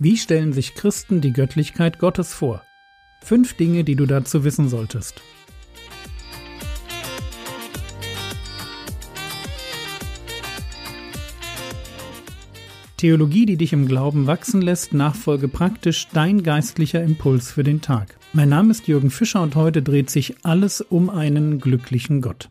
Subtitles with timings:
[0.00, 2.62] Wie stellen sich Christen die Göttlichkeit Gottes vor?
[3.20, 5.20] Fünf Dinge, die du dazu wissen solltest.
[12.96, 18.16] Theologie, die dich im Glauben wachsen lässt, nachfolge praktisch dein geistlicher Impuls für den Tag.
[18.32, 22.50] Mein Name ist Jürgen Fischer und heute dreht sich alles um einen glücklichen Gott.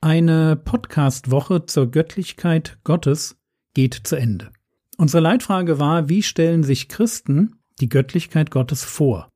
[0.00, 3.36] Eine Podcast-Woche zur Göttlichkeit Gottes
[3.74, 4.50] geht zu Ende.
[4.98, 9.28] Unsere Leitfrage war, wie stellen sich Christen die Göttlichkeit Gottes vor?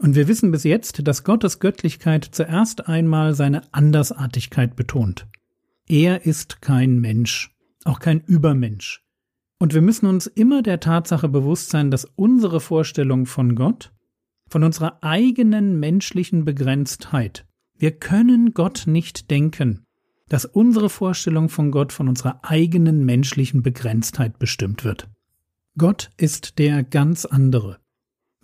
[0.00, 5.26] Und wir wissen bis jetzt, dass Gottes Göttlichkeit zuerst einmal seine Andersartigkeit betont.
[5.88, 9.02] Er ist kein Mensch, auch kein Übermensch.
[9.58, 13.92] Und wir müssen uns immer der Tatsache bewusst sein, dass unsere Vorstellung von Gott,
[14.48, 17.46] von unserer eigenen menschlichen Begrenztheit,
[17.76, 19.84] wir können Gott nicht denken,
[20.30, 25.08] dass unsere Vorstellung von Gott von unserer eigenen menschlichen Begrenztheit bestimmt wird.
[25.76, 27.78] Gott ist der ganz andere,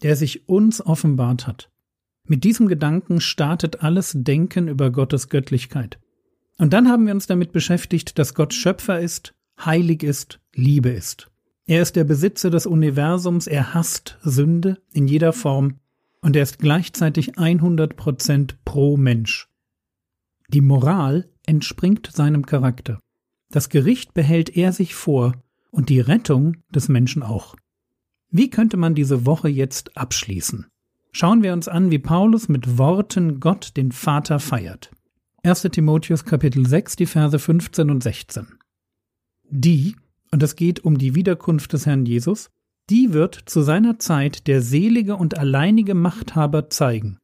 [0.03, 1.70] der sich uns offenbart hat.
[2.25, 6.01] Mit diesem Gedanken startet alles Denken über Gottes Göttlichkeit.
[6.59, 9.34] Und dann haben wir uns damit beschäftigt, dass Gott Schöpfer ist,
[9.65, 11.31] heilig ist, Liebe ist.
[11.67, 15.78] Er ist der Besitzer des Universums, er hasst Sünde in jeder Form
[16.21, 19.48] und er ist gleichzeitig 100% pro Mensch.
[20.48, 23.00] Die Moral entspringt seinem Charakter.
[23.50, 25.33] Das Gericht behält er sich vor
[25.70, 27.56] und die Rettung des Menschen auch.
[28.30, 30.66] Wie könnte man diese Woche jetzt abschließen?
[31.12, 34.91] Schauen wir uns an, wie Paulus mit Worten Gott den Vater feiert.
[35.44, 35.62] 1.
[35.72, 38.48] Timotheus Kapitel 6, die Verse 15 und 16
[39.50, 39.97] die,
[40.33, 42.50] und es geht um die Wiederkunft des Herrn Jesus,
[42.91, 47.19] die wird zu seiner Zeit der selige und alleinige Machthaber zeigen,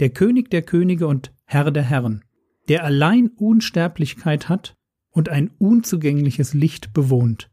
[0.00, 2.24] der König der Könige und Herr der Herren,
[2.68, 4.76] der allein Unsterblichkeit hat
[5.10, 7.50] und ein unzugängliches Licht bewohnt,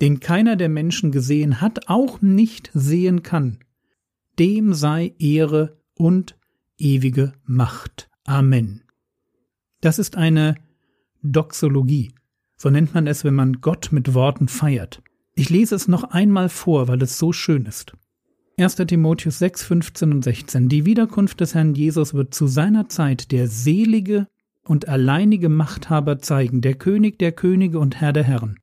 [0.00, 3.58] den keiner der Menschen gesehen hat, auch nicht sehen kann.
[4.38, 6.38] Dem sei Ehre und
[6.78, 8.10] ewige Macht.
[8.24, 8.82] Amen.
[9.80, 10.56] Das ist eine
[11.22, 12.12] Doxologie,
[12.56, 15.02] so nennt man es, wenn man Gott mit Worten feiert.
[15.34, 17.92] Ich lese es noch einmal vor, weil es so schön ist.
[18.58, 18.76] 1.
[18.76, 20.68] Timotheus 6, 15 und 16.
[20.70, 24.28] Die Wiederkunft des Herrn Jesus wird zu seiner Zeit der selige
[24.68, 28.58] und alleinige Machthaber zeigen, der König der Könige und Herr der Herren,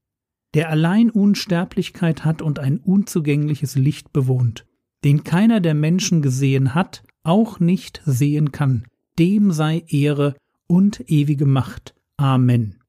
[0.53, 4.66] der allein Unsterblichkeit hat und ein unzugängliches Licht bewohnt,
[5.03, 8.86] den keiner der Menschen gesehen hat, auch nicht sehen kann.
[9.19, 10.36] Dem sei Ehre
[10.68, 11.94] und ewige Macht.
[12.18, 12.80] Amen.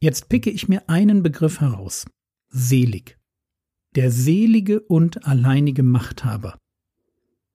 [0.00, 2.06] Jetzt picke ich mir einen Begriff heraus.
[2.48, 3.18] Selig.
[3.94, 6.58] Der selige und alleinige Machthaber.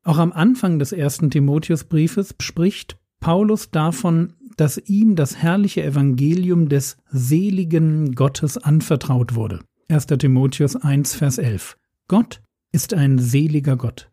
[0.03, 6.97] Auch am Anfang des ersten Timotheusbriefes spricht Paulus davon, dass ihm das herrliche Evangelium des
[7.09, 9.61] seligen Gottes anvertraut wurde.
[9.87, 10.07] 1.
[10.07, 11.77] Timotheus 1, Vers 11.
[12.07, 12.41] Gott
[12.73, 14.11] ist ein seliger Gott.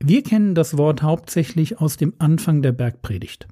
[0.00, 3.48] Wir kennen das Wort hauptsächlich aus dem Anfang der Bergpredigt.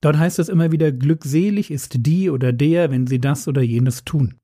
[0.00, 4.04] Dort heißt es immer wieder, glückselig ist die oder der, wenn sie das oder jenes
[4.04, 4.36] tun.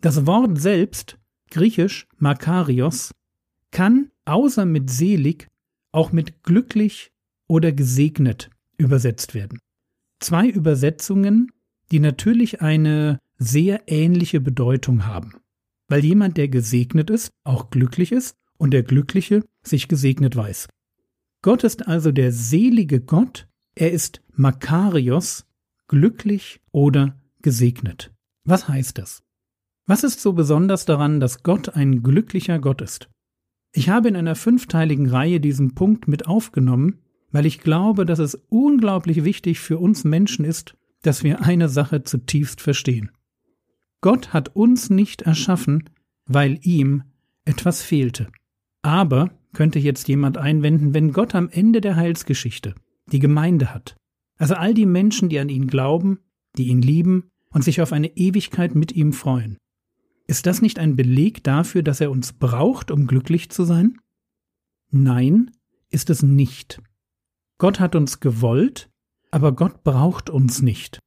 [0.00, 1.18] Das Wort selbst,
[1.50, 3.12] griechisch Makarios,
[3.70, 5.46] kann außer mit selig
[5.92, 7.10] auch mit glücklich
[7.48, 9.60] oder gesegnet übersetzt werden.
[10.20, 11.50] Zwei Übersetzungen,
[11.90, 15.32] die natürlich eine sehr ähnliche Bedeutung haben,
[15.88, 20.68] weil jemand, der gesegnet ist, auch glücklich ist und der Glückliche sich gesegnet weiß.
[21.42, 25.46] Gott ist also der selige Gott, er ist Makarios,
[25.88, 28.12] glücklich oder gesegnet.
[28.44, 29.22] Was heißt das?
[29.86, 33.08] Was ist so besonders daran, dass Gott ein glücklicher Gott ist?
[33.72, 37.00] Ich habe in einer fünfteiligen Reihe diesen Punkt mit aufgenommen,
[37.32, 42.02] weil ich glaube, dass es unglaublich wichtig für uns Menschen ist, dass wir eine Sache
[42.02, 43.10] zutiefst verstehen.
[44.00, 45.88] Gott hat uns nicht erschaffen,
[46.26, 47.04] weil ihm
[47.44, 48.28] etwas fehlte.
[48.82, 52.74] Aber, könnte jetzt jemand einwenden, wenn Gott am Ende der Heilsgeschichte
[53.12, 53.96] die Gemeinde hat.
[54.38, 56.20] Also all die Menschen, die an ihn glauben,
[56.56, 59.58] die ihn lieben und sich auf eine Ewigkeit mit ihm freuen.
[60.26, 63.98] Ist das nicht ein Beleg dafür, dass er uns braucht, um glücklich zu sein?
[64.90, 65.50] Nein,
[65.90, 66.80] ist es nicht.
[67.60, 68.88] Gott hat uns gewollt,
[69.30, 70.98] aber Gott braucht uns nicht.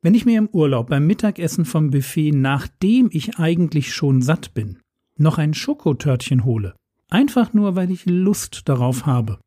[0.00, 4.78] Wenn ich mir im Urlaub beim Mittagessen vom Buffet, nachdem ich eigentlich schon satt bin,
[5.18, 6.74] noch ein Schokotörtchen hole,
[7.10, 9.38] einfach nur weil ich Lust darauf habe,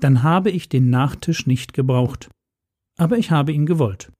[0.00, 2.30] dann habe ich den Nachtisch nicht gebraucht.
[2.98, 4.10] Aber ich habe ihn gewollt.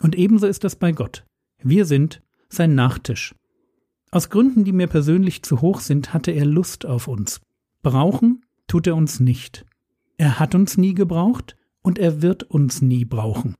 [0.00, 1.24] Und ebenso ist das bei Gott.
[1.60, 3.34] Wir sind sein Nachtisch.
[4.12, 7.40] Aus Gründen, die mir persönlich zu hoch sind, hatte er Lust auf uns.
[7.82, 9.66] Brauchen tut er uns nicht.
[10.18, 13.54] Er hat uns nie gebraucht und er wird uns nie brauchen.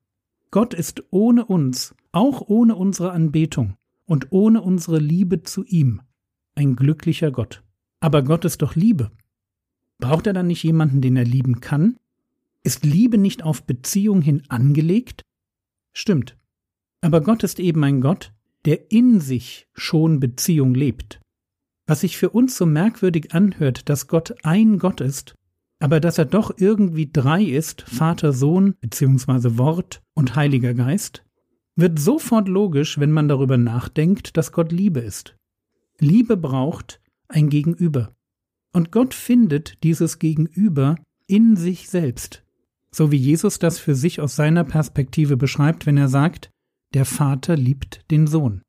[0.51, 3.77] Gott ist ohne uns, auch ohne unsere Anbetung
[4.07, 6.03] und ohne unsere Liebe zu ihm,
[6.55, 7.63] ein glücklicher Gott.
[8.01, 9.11] Aber Gott ist doch Liebe.
[9.99, 11.97] Braucht er dann nicht jemanden, den er lieben kann?
[12.65, 15.23] Ist Liebe nicht auf Beziehung hin angelegt?
[15.93, 16.37] Stimmt.
[17.01, 18.33] Aber Gott ist eben ein Gott,
[18.65, 21.21] der in sich schon Beziehung lebt.
[21.87, 25.35] Was sich für uns so merkwürdig anhört, dass Gott ein Gott ist,
[25.79, 29.59] aber dass er doch irgendwie drei ist, Vater, Sohn bzw.
[29.59, 31.25] Wort und Heiliger Geist,
[31.77, 35.37] wird sofort logisch, wenn man darüber nachdenkt, dass Gott Liebe ist.
[36.01, 38.15] Liebe braucht ein Gegenüber.
[38.73, 40.97] Und Gott findet dieses Gegenüber
[41.27, 42.45] in sich selbst,
[42.91, 46.51] so wie Jesus das für sich aus seiner Perspektive beschreibt, wenn er sagt,
[46.95, 48.63] der Vater liebt den Sohn.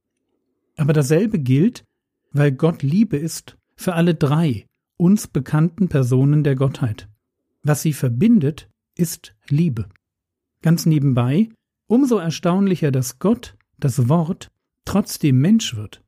[0.78, 1.84] Aber dasselbe gilt,
[2.32, 4.66] weil Gott Liebe ist, für alle drei
[5.00, 7.08] uns bekannten Personen der Gottheit.
[7.64, 9.88] Was sie verbindet, ist Liebe.
[10.62, 11.50] Ganz nebenbei,
[11.88, 14.52] umso erstaunlicher, dass Gott, das Wort,
[14.84, 16.04] trotzdem Mensch wird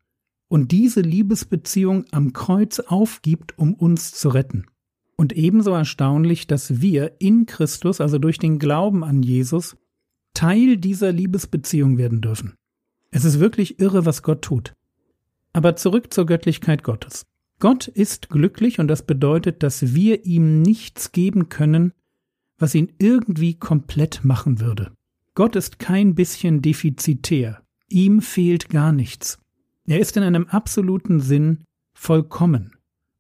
[0.50, 4.66] und diese Liebesbeziehung am Kreuz aufgibt, um uns zu retten.
[5.16, 9.78] Und ebenso erstaunlich, dass wir in Christus, also durch den Glauben an Jesus,
[10.34, 12.56] Teil dieser Liebesbeziehung werden dürfen.
[13.12, 14.74] Es ist wirklich irre, was Gott tut.
[15.54, 17.26] Aber zurück zur Göttlichkeit Gottes.
[17.62, 21.94] Gott ist glücklich und das bedeutet, dass wir ihm nichts geben können,
[22.58, 24.92] was ihn irgendwie komplett machen würde.
[25.36, 27.62] Gott ist kein bisschen defizitär.
[27.88, 29.38] Ihm fehlt gar nichts.
[29.86, 31.60] Er ist in einem absoluten Sinn
[31.94, 32.74] vollkommen,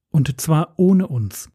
[0.09, 1.51] und zwar ohne uns.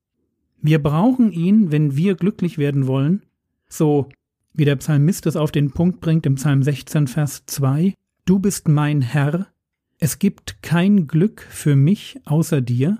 [0.63, 3.23] Wir brauchen ihn, wenn wir glücklich werden wollen,
[3.69, 4.09] so
[4.55, 7.95] wie der Psalmist es auf den Punkt bringt im Psalm 16, Vers 2,
[8.27, 9.49] Du bist mein Herr,
[9.99, 12.99] es gibt kein Glück für mich außer dir,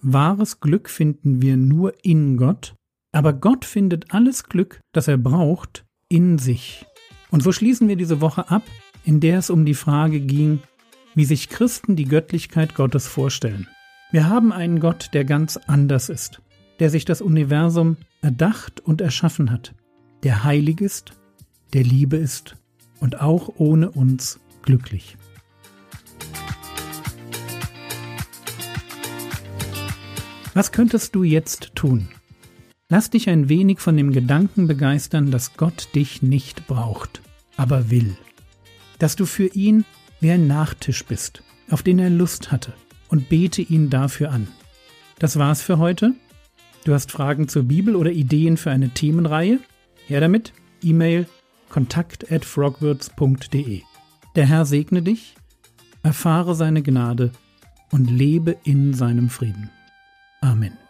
[0.00, 2.74] wahres Glück finden wir nur in Gott,
[3.12, 6.86] aber Gott findet alles Glück, das er braucht, in sich.
[7.30, 8.62] Und so schließen wir diese Woche ab,
[9.04, 10.60] in der es um die Frage ging,
[11.14, 13.66] wie sich Christen die Göttlichkeit Gottes vorstellen.
[14.12, 16.40] Wir haben einen Gott, der ganz anders ist,
[16.78, 19.74] der sich das Universum erdacht und erschaffen hat,
[20.22, 21.12] der heilig ist,
[21.72, 22.56] der Liebe ist
[23.00, 25.16] und auch ohne uns glücklich.
[30.52, 32.08] Was könntest du jetzt tun?
[32.88, 37.22] Lass dich ein wenig von dem Gedanken begeistern, dass Gott dich nicht braucht,
[37.56, 38.16] aber will.
[38.98, 39.84] Dass du für ihn
[40.20, 42.72] wie ein Nachtisch bist, auf den er Lust hatte,
[43.08, 44.48] und bete ihn dafür an.
[45.20, 46.14] Das war's für heute.
[46.84, 49.60] Du hast Fragen zur Bibel oder Ideen für eine Themenreihe?
[50.06, 50.52] Her damit.
[50.82, 51.26] E-Mail
[51.68, 53.82] kontakt at frogwords.de.
[54.34, 55.36] Der Herr segne dich,
[56.02, 57.30] erfahre seine Gnade
[57.92, 59.70] und lebe in seinem Frieden.
[60.42, 60.89] Amen.